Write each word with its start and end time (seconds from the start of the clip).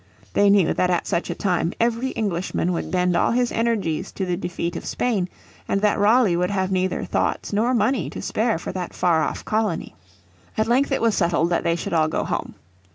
They 0.33 0.49
knew 0.49 0.73
that 0.73 0.89
at 0.89 1.05
such 1.05 1.29
a 1.29 1.35
time 1.35 1.73
every 1.79 2.07
Englishman 2.09 2.73
would 2.73 2.89
bend 2.89 3.15
all 3.15 3.29
his 3.29 3.51
energies 3.51 4.11
to 4.13 4.25
the 4.25 4.35
defeat 4.35 4.75
of 4.75 4.83
Spain, 4.83 5.29
and 5.67 5.79
that 5.81 5.99
Raleigh 5.99 6.35
would 6.35 6.49
have 6.49 6.71
neither 6.71 7.03
thoughts 7.05 7.53
nor 7.53 7.75
Money 7.75 8.09
to 8.09 8.19
spare 8.19 8.57
for 8.57 8.71
that 8.71 8.95
far 8.95 9.21
off 9.21 9.45
colony. 9.45 9.93
At 10.57 10.65
length 10.65 10.91
it 10.91 11.03
was 11.03 11.13
settled 11.15 11.51
that 11.51 11.63
they 11.63 11.75
should 11.75 11.93
all 11.93 12.07
go 12.07 12.23
home. 12.23 12.55